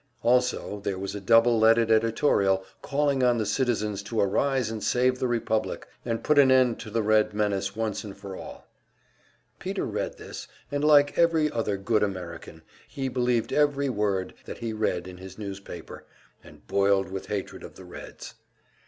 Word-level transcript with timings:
Also, 0.23 0.79
there 0.79 0.97
was 0.97 1.13
a 1.13 1.21
double 1.21 1.59
leaded 1.59 1.91
editorial 1.91 2.65
calling 2.81 3.21
on 3.21 3.37
the 3.37 3.45
citizens 3.45 4.01
to 4.01 4.19
arise 4.19 4.71
and 4.71 4.83
save 4.83 5.19
the 5.19 5.27
republic, 5.27 5.87
and 6.03 6.23
put 6.23 6.39
an 6.39 6.49
end 6.49 6.79
to 6.79 6.89
the 6.89 7.03
Red 7.03 7.35
menace 7.35 7.75
once 7.75 8.01
for 8.01 8.35
all. 8.35 8.65
Peter 9.59 9.85
read 9.85 10.17
this, 10.17 10.47
and 10.71 10.83
like 10.83 11.19
every 11.19 11.51
other 11.51 11.77
good 11.77 12.01
American, 12.01 12.63
he 12.87 13.09
believed 13.09 13.53
every 13.53 13.89
word 13.89 14.33
that 14.45 14.57
he 14.57 14.73
read 14.73 15.07
in 15.07 15.17
his 15.17 15.37
newspaper, 15.37 16.03
and 16.43 16.65
boiled 16.65 17.11
with 17.11 17.27
hatred 17.27 17.61
of 17.61 17.75
the 17.75 17.85
Reds. 17.85 18.33